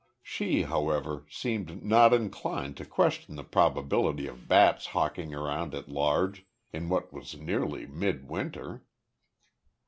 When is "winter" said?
8.27-8.83